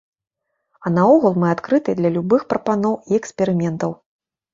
А 0.85 0.91
наогул, 0.93 1.35
мы 1.43 1.47
адкрытыя 1.55 1.95
для 1.99 2.11
любых 2.15 2.47
прапаноў 2.53 2.97
і 3.13 3.19
эксперыментаў! 3.19 3.95